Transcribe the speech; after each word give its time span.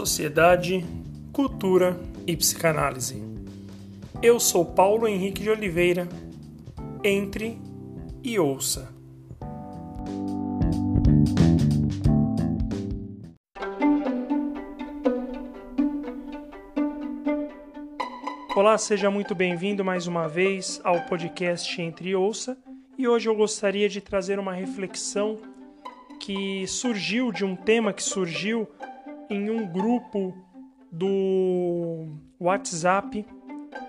sociedade, 0.00 0.82
cultura 1.30 2.00
e 2.26 2.34
psicanálise. 2.34 3.22
Eu 4.22 4.40
sou 4.40 4.64
Paulo 4.64 5.06
Henrique 5.06 5.42
de 5.42 5.50
Oliveira. 5.50 6.08
Entre 7.04 7.58
e 8.22 8.38
ouça. 8.38 8.88
Olá, 18.56 18.78
seja 18.78 19.10
muito 19.10 19.34
bem-vindo 19.34 19.84
mais 19.84 20.06
uma 20.06 20.26
vez 20.26 20.80
ao 20.82 21.02
podcast 21.02 21.80
Entre 21.80 22.08
e 22.08 22.16
Ouça. 22.16 22.56
E 22.96 23.06
hoje 23.06 23.28
eu 23.28 23.34
gostaria 23.34 23.88
de 23.88 24.00
trazer 24.00 24.38
uma 24.38 24.54
reflexão 24.54 25.38
que 26.18 26.66
surgiu 26.66 27.30
de 27.30 27.44
um 27.44 27.54
tema 27.54 27.92
que 27.92 28.02
surgiu 28.02 28.66
em 29.30 29.48
um 29.48 29.64
grupo 29.64 30.36
do 30.90 32.08
WhatsApp, 32.38 33.24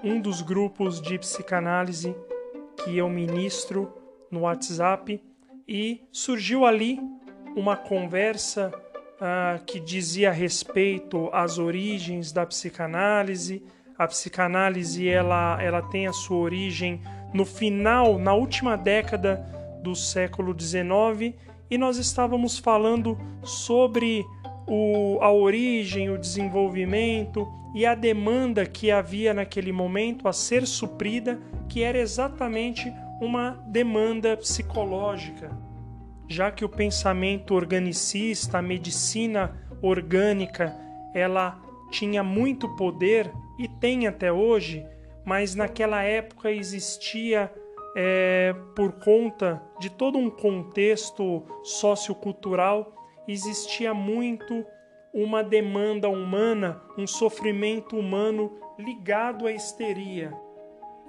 um 0.03 0.21
dos 0.21 0.43
grupos 0.43 1.01
de 1.01 1.17
psicanálise 1.17 2.15
que 2.77 2.95
eu 2.95 3.09
ministro 3.09 3.91
no 4.29 4.41
WhatsApp, 4.41 5.19
e 5.67 6.01
surgiu 6.11 6.63
ali 6.63 6.99
uma 7.55 7.75
conversa 7.75 8.71
uh, 9.15 9.63
que 9.65 9.79
dizia 9.79 10.31
respeito 10.31 11.29
às 11.33 11.57
origens 11.57 12.31
da 12.31 12.45
psicanálise. 12.45 13.63
A 13.97 14.07
psicanálise 14.07 15.07
ela, 15.09 15.61
ela 15.61 15.81
tem 15.81 16.07
a 16.07 16.13
sua 16.13 16.37
origem 16.37 17.01
no 17.33 17.45
final, 17.45 18.19
na 18.19 18.33
última 18.33 18.75
década 18.77 19.37
do 19.81 19.95
século 19.95 20.55
XIX, 20.59 21.35
e 21.69 21.77
nós 21.77 21.97
estávamos 21.97 22.59
falando 22.59 23.17
sobre 23.43 24.25
o, 24.73 25.17
a 25.19 25.29
origem, 25.29 26.09
o 26.09 26.17
desenvolvimento 26.17 27.45
e 27.75 27.85
a 27.85 27.93
demanda 27.93 28.65
que 28.65 28.89
havia 28.89 29.33
naquele 29.33 29.73
momento 29.73 30.29
a 30.29 30.33
ser 30.33 30.65
suprida, 30.65 31.37
que 31.67 31.83
era 31.83 31.97
exatamente 31.97 32.89
uma 33.19 33.61
demanda 33.67 34.37
psicológica, 34.37 35.51
já 36.25 36.49
que 36.49 36.63
o 36.63 36.69
pensamento 36.69 37.53
organicista, 37.53 38.59
a 38.59 38.61
medicina 38.61 39.61
orgânica, 39.81 40.73
ela 41.13 41.61
tinha 41.89 42.23
muito 42.23 42.73
poder 42.77 43.29
e 43.59 43.67
tem 43.67 44.07
até 44.07 44.31
hoje, 44.31 44.85
mas 45.25 45.53
naquela 45.53 46.01
época 46.01 46.49
existia 46.49 47.51
é, 47.93 48.55
por 48.73 48.93
conta 48.93 49.61
de 49.81 49.89
todo 49.89 50.17
um 50.17 50.29
contexto 50.29 51.43
sociocultural 51.61 53.00
existia 53.27 53.93
muito 53.93 54.65
uma 55.13 55.43
demanda 55.43 56.09
humana, 56.09 56.81
um 56.97 57.05
sofrimento 57.05 57.97
humano 57.97 58.51
ligado 58.77 59.45
à 59.45 59.51
histeria. 59.51 60.33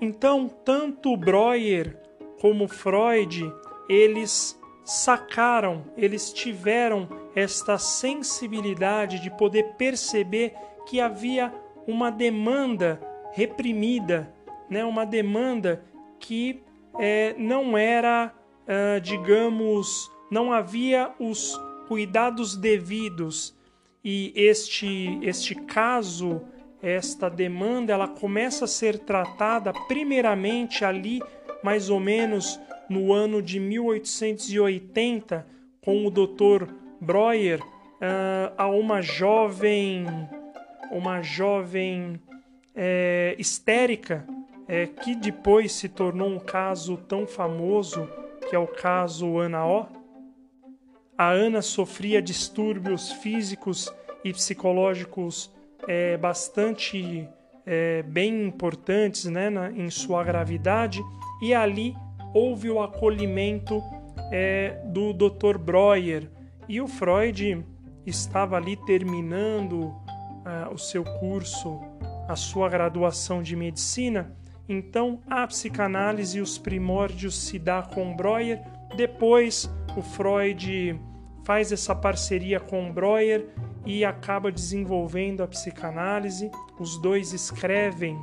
Então, 0.00 0.48
tanto 0.48 1.16
Breuer 1.16 1.96
como 2.40 2.66
Freud, 2.66 3.52
eles 3.88 4.60
sacaram, 4.84 5.84
eles 5.96 6.32
tiveram 6.32 7.08
esta 7.36 7.78
sensibilidade 7.78 9.20
de 9.20 9.30
poder 9.30 9.74
perceber 9.76 10.54
que 10.86 11.00
havia 11.00 11.54
uma 11.86 12.10
demanda 12.10 13.00
reprimida, 13.32 14.32
né? 14.68 14.84
uma 14.84 15.06
demanda 15.06 15.84
que 16.18 16.62
é, 16.98 17.34
não 17.38 17.76
era, 17.76 18.32
uh, 18.64 19.00
digamos, 19.00 20.10
não 20.30 20.52
havia 20.52 21.12
os 21.18 21.58
cuidados 21.92 22.56
devidos 22.56 23.54
e 24.02 24.32
este 24.34 25.18
este 25.20 25.54
caso, 25.54 26.40
esta 26.80 27.28
demanda, 27.28 27.92
ela 27.92 28.08
começa 28.08 28.64
a 28.64 28.68
ser 28.68 28.98
tratada 28.98 29.74
primeiramente 29.86 30.86
ali 30.86 31.20
mais 31.62 31.90
ou 31.90 32.00
menos 32.00 32.58
no 32.88 33.12
ano 33.12 33.42
de 33.42 33.60
1880 33.60 35.46
com 35.82 36.06
o 36.06 36.10
Dr. 36.10 36.64
Breuer 36.98 37.60
uh, 37.60 38.54
a 38.56 38.68
uma 38.68 39.02
jovem 39.02 40.06
uma 40.90 41.20
jovem 41.20 42.18
é, 42.74 43.36
histérica 43.38 44.26
é, 44.66 44.86
que 44.86 45.14
depois 45.14 45.72
se 45.72 45.90
tornou 45.90 46.30
um 46.30 46.38
caso 46.38 46.96
tão 46.96 47.26
famoso 47.26 48.08
que 48.48 48.56
é 48.56 48.58
o 48.58 48.66
caso 48.66 49.36
Ana 49.36 49.66
O 49.66 50.01
a 51.16 51.30
Ana 51.30 51.62
sofria 51.62 52.20
distúrbios 52.20 53.12
físicos 53.12 53.92
e 54.24 54.32
psicológicos 54.32 55.50
é, 55.86 56.16
bastante 56.16 57.28
é, 57.66 58.02
bem 58.02 58.46
importantes 58.46 59.24
né, 59.26 59.50
na, 59.50 59.70
em 59.70 59.90
sua 59.90 60.24
gravidade, 60.24 61.02
e 61.42 61.54
ali 61.54 61.94
houve 62.34 62.70
o 62.70 62.82
acolhimento 62.82 63.82
é, 64.30 64.80
do 64.86 65.12
Dr. 65.12 65.58
Breuer. 65.58 66.30
E 66.68 66.80
o 66.80 66.86
Freud 66.86 67.64
estava 68.06 68.56
ali 68.56 68.76
terminando 68.76 69.82
uh, 69.82 70.72
o 70.72 70.78
seu 70.78 71.04
curso, 71.04 71.80
a 72.28 72.36
sua 72.36 72.68
graduação 72.68 73.42
de 73.42 73.54
medicina. 73.56 74.34
Então, 74.68 75.20
a 75.28 75.46
psicanálise 75.46 76.38
e 76.38 76.40
os 76.40 76.56
primórdios 76.56 77.36
se 77.36 77.58
dá 77.58 77.82
com 77.82 78.14
Breuer. 78.14 78.62
Depois, 78.94 79.68
o 79.96 80.02
Freud 80.02 81.00
faz 81.44 81.72
essa 81.72 81.94
parceria 81.94 82.60
com 82.60 82.92
Breuer 82.92 83.48
e 83.84 84.04
acaba 84.04 84.52
desenvolvendo 84.52 85.42
a 85.42 85.48
psicanálise. 85.48 86.50
Os 86.78 87.00
dois 87.00 87.32
escrevem 87.32 88.22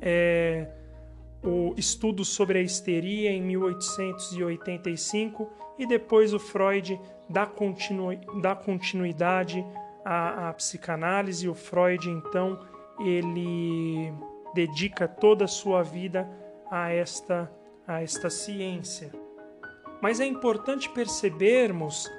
é, 0.00 0.68
o 1.42 1.74
estudo 1.76 2.24
sobre 2.24 2.58
a 2.58 2.62
histeria 2.62 3.30
em 3.30 3.42
1885 3.42 5.48
e 5.78 5.86
depois 5.86 6.34
o 6.34 6.38
Freud 6.38 7.00
dá, 7.28 7.44
continu, 7.46 8.16
dá 8.40 8.54
continuidade 8.54 9.66
à, 10.04 10.48
à 10.48 10.52
psicanálise. 10.52 11.48
O 11.48 11.54
Freud 11.54 12.08
então 12.10 12.60
ele 13.00 14.12
dedica 14.54 15.08
toda 15.08 15.46
a 15.46 15.48
sua 15.48 15.82
vida 15.82 16.28
a 16.70 16.90
esta 16.90 17.50
a 17.86 18.02
esta 18.02 18.30
ciência. 18.30 19.21
Mas 20.02 20.18
é 20.18 20.26
importante 20.26 20.90
percebermos 20.90 22.10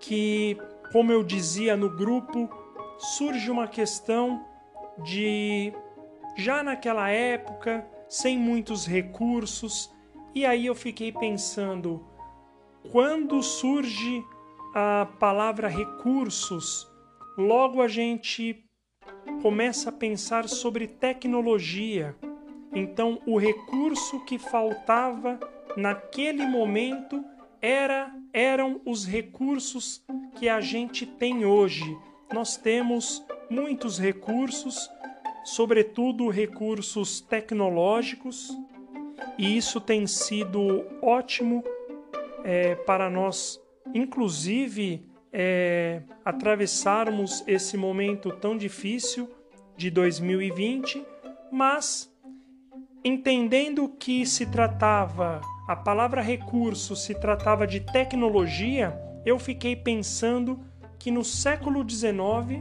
que, 0.00 0.58
como 0.92 1.12
eu 1.12 1.22
dizia 1.22 1.76
no 1.76 1.88
grupo, 1.88 2.50
surge 2.98 3.48
uma 3.48 3.68
questão 3.68 4.44
de 5.04 5.72
já 6.36 6.60
naquela 6.60 7.08
época, 7.08 7.86
sem 8.08 8.36
muitos 8.36 8.84
recursos, 8.84 9.94
e 10.34 10.44
aí 10.44 10.66
eu 10.66 10.74
fiquei 10.74 11.12
pensando, 11.12 12.04
quando 12.90 13.40
surge 13.44 14.24
a 14.74 15.06
palavra 15.20 15.68
recursos, 15.68 16.90
logo 17.38 17.80
a 17.80 17.86
gente 17.86 18.64
começa 19.40 19.90
a 19.90 19.92
pensar 19.92 20.48
sobre 20.48 20.88
tecnologia. 20.88 22.16
Então, 22.74 23.20
o 23.24 23.38
recurso 23.38 24.24
que 24.24 24.36
faltava 24.36 25.38
naquele 25.76 26.46
momento 26.46 27.24
era, 27.60 28.12
eram 28.32 28.80
os 28.84 29.04
recursos 29.06 30.04
que 30.38 30.48
a 30.48 30.60
gente 30.60 31.06
tem 31.06 31.44
hoje. 31.44 31.96
Nós 32.32 32.56
temos 32.56 33.24
muitos 33.50 33.98
recursos, 33.98 34.90
sobretudo 35.44 36.28
recursos 36.28 37.20
tecnológicos, 37.20 38.56
e 39.36 39.56
isso 39.56 39.80
tem 39.80 40.06
sido 40.06 40.84
ótimo 41.02 41.62
é, 42.44 42.74
para 42.74 43.10
nós, 43.10 43.60
inclusive, 43.94 45.04
é, 45.32 46.02
atravessarmos 46.24 47.44
esse 47.46 47.76
momento 47.76 48.30
tão 48.32 48.56
difícil 48.56 49.28
de 49.76 49.90
2020, 49.90 51.04
mas 51.50 52.09
entendendo 53.04 53.88
que 53.88 54.26
se 54.26 54.46
tratava 54.46 55.40
a 55.70 55.76
palavra 55.76 56.20
recurso 56.20 56.96
se 56.96 57.14
tratava 57.14 57.64
de 57.64 57.78
tecnologia, 57.78 59.00
eu 59.24 59.38
fiquei 59.38 59.76
pensando 59.76 60.58
que 60.98 61.12
no 61.12 61.22
século 61.22 61.88
XIX, 61.88 62.60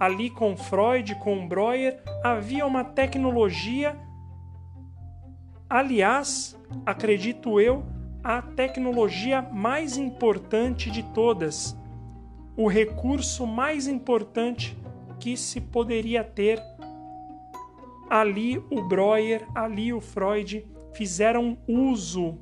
ali 0.00 0.30
com 0.30 0.56
Freud, 0.56 1.14
com 1.20 1.46
Breuer, 1.46 2.02
havia 2.24 2.66
uma 2.66 2.82
tecnologia, 2.82 3.96
aliás, 5.68 6.58
acredito 6.84 7.60
eu, 7.60 7.84
a 8.24 8.42
tecnologia 8.42 9.40
mais 9.40 9.96
importante 9.96 10.90
de 10.90 11.04
todas, 11.14 11.76
o 12.56 12.66
recurso 12.66 13.46
mais 13.46 13.86
importante 13.86 14.76
que 15.20 15.36
se 15.36 15.60
poderia 15.60 16.24
ter. 16.24 16.60
Ali 18.10 18.58
o 18.70 18.82
Breuer, 18.82 19.46
ali 19.54 19.92
o 19.92 20.00
Freud 20.00 20.66
fizeram 20.92 21.56
uso 21.68 22.36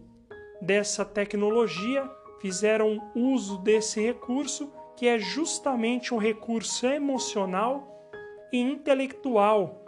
dessa 0.62 1.04
tecnologia, 1.04 2.10
fizeram 2.40 2.98
uso 3.14 3.58
desse 3.58 4.00
recurso 4.00 4.72
que 4.96 5.06
é 5.06 5.18
justamente 5.18 6.14
um 6.14 6.18
recurso 6.18 6.86
emocional 6.86 8.10
e 8.50 8.58
intelectual 8.58 9.84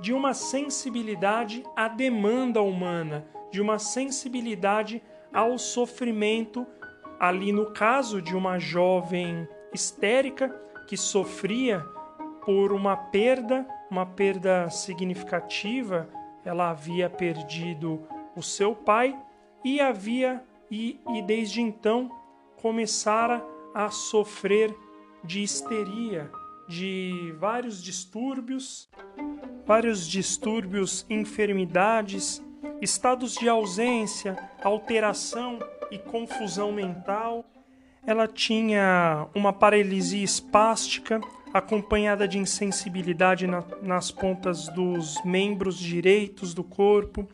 de 0.00 0.12
uma 0.12 0.34
sensibilidade 0.34 1.64
à 1.76 1.88
demanda 1.88 2.60
humana, 2.60 3.26
de 3.50 3.60
uma 3.60 3.78
sensibilidade 3.78 5.02
ao 5.32 5.58
sofrimento, 5.58 6.66
ali 7.18 7.52
no 7.52 7.72
caso 7.72 8.20
de 8.20 8.36
uma 8.36 8.58
jovem 8.58 9.48
histérica 9.72 10.48
que 10.88 10.96
sofria 10.96 11.80
por 12.44 12.72
uma 12.72 12.96
perda, 12.96 13.66
uma 13.90 14.04
perda 14.06 14.68
significativa, 14.70 16.08
ela 16.44 16.70
havia 16.70 17.08
perdido 17.08 18.02
o 18.36 18.42
seu 18.42 18.74
pai 18.74 19.18
e 19.64 19.80
havia 19.80 20.42
e, 20.70 21.00
e 21.14 21.22
desde 21.22 21.60
então 21.60 22.10
começara 22.56 23.44
a 23.74 23.90
sofrer 23.90 24.74
de 25.24 25.42
histeria, 25.42 26.30
de 26.68 27.34
vários 27.38 27.82
distúrbios, 27.82 28.88
vários 29.66 30.06
distúrbios, 30.06 31.06
enfermidades, 31.08 32.42
estados 32.80 33.34
de 33.34 33.48
ausência, 33.48 34.36
alteração 34.62 35.58
e 35.90 35.98
confusão 35.98 36.72
mental. 36.72 37.44
Ela 38.06 38.26
tinha 38.26 39.26
uma 39.34 39.52
paralisia 39.52 40.24
espástica 40.24 41.20
acompanhada 41.52 42.26
de 42.28 42.38
insensibilidade 42.38 43.46
na, 43.46 43.64
nas 43.82 44.10
pontas 44.10 44.68
dos 44.68 45.22
membros 45.24 45.78
direitos 45.78 46.54
do 46.54 46.62
corpo. 46.62 47.26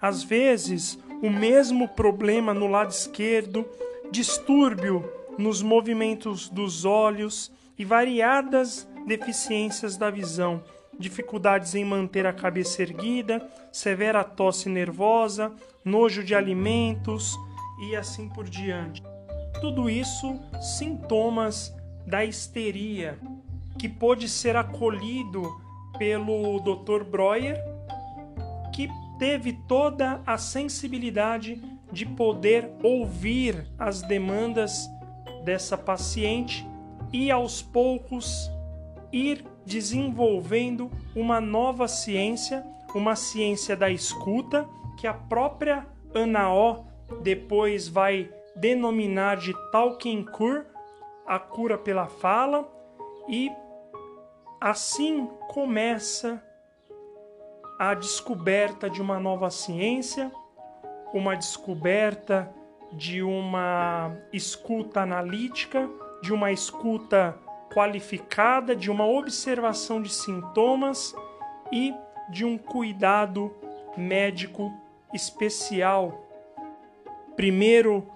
Às 0.00 0.22
vezes, 0.22 0.98
o 1.22 1.30
mesmo 1.30 1.88
problema 1.88 2.52
no 2.52 2.66
lado 2.66 2.90
esquerdo, 2.90 3.66
distúrbio 4.10 5.08
nos 5.38 5.62
movimentos 5.62 6.48
dos 6.48 6.84
olhos 6.84 7.50
e 7.78 7.84
variadas 7.84 8.88
deficiências 9.06 9.96
da 9.96 10.10
visão, 10.10 10.62
dificuldades 10.98 11.74
em 11.74 11.84
manter 11.84 12.26
a 12.26 12.32
cabeça 12.32 12.82
erguida, 12.82 13.48
severa 13.72 14.22
tosse 14.22 14.68
nervosa, 14.68 15.52
nojo 15.84 16.22
de 16.22 16.34
alimentos 16.34 17.36
e 17.88 17.96
assim 17.96 18.28
por 18.28 18.48
diante. 18.48 19.02
Tudo 19.60 19.88
isso 19.88 20.38
sintomas 20.60 21.74
da 22.06 22.24
histeria 22.24 23.18
que 23.78 23.88
pôde 23.88 24.28
ser 24.28 24.56
acolhido 24.56 25.60
pelo 25.98 26.60
Dr. 26.60 27.04
Breuer, 27.04 27.56
que 28.72 28.88
teve 29.18 29.52
toda 29.52 30.20
a 30.26 30.38
sensibilidade 30.38 31.60
de 31.92 32.06
poder 32.06 32.70
ouvir 32.82 33.66
as 33.78 34.02
demandas 34.02 34.88
dessa 35.44 35.76
paciente 35.76 36.66
e 37.12 37.30
aos 37.30 37.60
poucos 37.60 38.50
ir 39.12 39.44
desenvolvendo 39.66 40.90
uma 41.14 41.40
nova 41.40 41.86
ciência, 41.86 42.64
uma 42.94 43.14
ciência 43.14 43.76
da 43.76 43.90
escuta, 43.90 44.66
que 44.98 45.06
a 45.06 45.12
própria 45.12 45.86
Ana 46.14 46.52
O 46.52 46.84
depois 47.22 47.88
vai 47.88 48.30
denominar 48.56 49.36
de 49.36 49.52
Talking 49.70 50.24
Cure, 50.24 50.64
a 51.26 51.38
cura 51.38 51.76
pela 51.78 52.06
fala, 52.06 52.68
e 53.28 53.50
assim 54.62 55.26
começa 55.48 56.40
a 57.76 57.94
descoberta 57.94 58.88
de 58.88 59.02
uma 59.02 59.18
nova 59.18 59.50
ciência, 59.50 60.30
uma 61.12 61.34
descoberta 61.34 62.48
de 62.92 63.24
uma 63.24 64.16
escuta 64.32 65.00
analítica, 65.00 65.90
de 66.22 66.32
uma 66.32 66.52
escuta 66.52 67.36
qualificada, 67.74 68.76
de 68.76 68.88
uma 68.88 69.04
observação 69.04 70.00
de 70.00 70.14
sintomas 70.14 71.12
e 71.72 71.92
de 72.30 72.44
um 72.44 72.56
cuidado 72.56 73.52
médico 73.96 74.72
especial. 75.12 76.24
Primeiro 77.34 78.06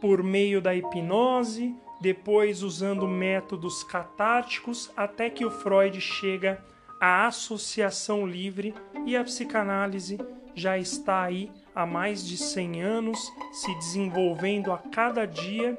por 0.00 0.22
meio 0.22 0.62
da 0.62 0.74
hipnose, 0.74 1.76
depois 2.02 2.64
usando 2.64 3.06
métodos 3.06 3.84
catárticos, 3.84 4.90
até 4.96 5.30
que 5.30 5.44
o 5.44 5.50
Freud 5.52 6.00
chega 6.00 6.60
à 7.00 7.28
associação 7.28 8.26
livre 8.26 8.74
e 9.06 9.16
a 9.16 9.22
psicanálise 9.22 10.18
já 10.52 10.76
está 10.76 11.22
aí 11.22 11.48
há 11.72 11.86
mais 11.86 12.26
de 12.26 12.36
100 12.36 12.82
anos, 12.82 13.32
se 13.52 13.72
desenvolvendo 13.76 14.72
a 14.72 14.78
cada 14.78 15.24
dia 15.24 15.78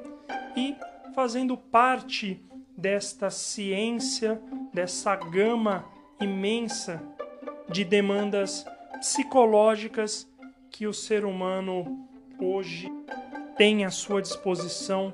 e 0.56 0.74
fazendo 1.14 1.58
parte 1.58 2.42
desta 2.74 3.30
ciência, 3.30 4.40
dessa 4.72 5.14
gama 5.14 5.84
imensa 6.18 7.02
de 7.68 7.84
demandas 7.84 8.64
psicológicas 8.98 10.26
que 10.70 10.86
o 10.86 10.94
ser 10.94 11.26
humano 11.26 12.08
hoje 12.40 12.90
tem 13.58 13.84
à 13.84 13.90
sua 13.90 14.22
disposição 14.22 15.12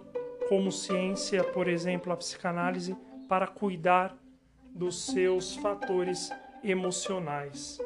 como 0.51 0.73
ciência, 0.73 1.45
por 1.45 1.69
exemplo, 1.69 2.13
a 2.13 2.17
psicanálise, 2.17 2.97
para 3.29 3.47
cuidar 3.47 4.17
dos 4.75 5.07
seus 5.07 5.55
fatores 5.55 6.29
emocionais. 6.65 7.79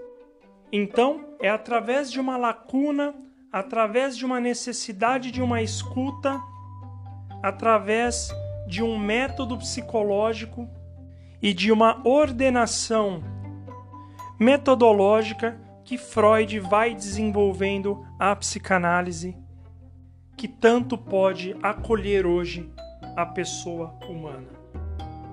Então, 0.73 1.37
é 1.41 1.51
através 1.51 2.11
de 2.11 2.19
uma 2.19 2.39
lacuna, 2.39 3.15
através 3.53 4.17
de 4.17 4.25
uma 4.25 4.41
necessidade 4.41 5.31
de 5.31 5.43
uma 5.43 5.61
escuta, 5.61 6.41
através 7.43 8.31
de 8.67 8.83
um 8.83 8.99
método 8.99 9.59
psicológico 9.59 10.67
e 11.43 11.53
de 11.53 11.71
uma 11.71 12.01
ordenação 12.03 13.23
metodológica 14.41 15.61
que 15.85 15.99
Freud 15.99 16.61
vai 16.61 16.95
desenvolvendo 16.95 18.07
a 18.19 18.35
psicanálise 18.35 19.37
que 20.37 20.49
tanto 20.49 20.97
pode 20.97 21.57
acolher 21.63 22.27
hoje 22.27 22.71
a 23.17 23.25
pessoa 23.25 23.95
humana. 24.09 24.49